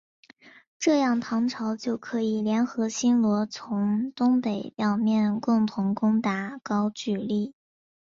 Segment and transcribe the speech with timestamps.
[0.79, 7.53] 这样唐朝就可以联合新罗从南北两面共同攻打高句丽。